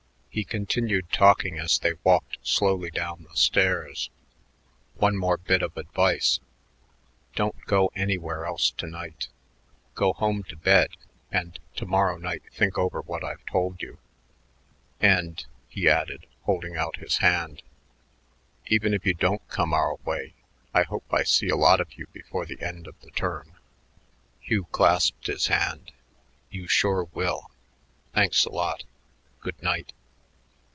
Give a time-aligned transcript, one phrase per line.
[0.33, 4.09] He continued talking as they walked slowly down the stairs.
[4.95, 6.39] "One more bit of advice.
[7.35, 9.27] Don't go anywhere else to night.
[9.93, 10.91] Go home to bed,
[11.33, 12.17] and to morrow
[12.53, 13.97] think over what I've told you.
[15.01, 17.61] And," he added, holding out his hand,
[18.67, 20.33] "even if you don't come our way,
[20.73, 23.57] I hope I see a lot of you before the end of the term."
[24.39, 25.91] Hugh clasped his hand.
[26.49, 27.51] "You sure will.
[28.13, 28.85] Thanks a lot.
[29.41, 29.91] Good night."